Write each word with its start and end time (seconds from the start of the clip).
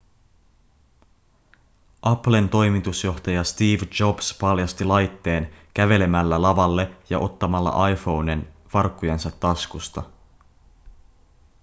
applen 2.01 2.49
toimitusjohtaja 2.49 3.43
steve 3.43 3.87
jobs 3.99 4.37
paljasti 4.41 4.83
laitteen 4.85 5.53
kävelemällä 5.73 6.41
lavalle 6.41 6.95
ja 7.09 7.19
ottamalla 7.19 7.87
iphonen 7.89 8.53
farkkujensa 8.69 9.31
taskusta 9.31 10.03